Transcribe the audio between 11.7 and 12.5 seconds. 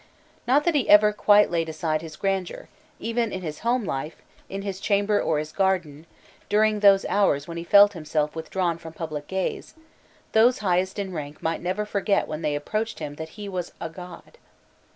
forget when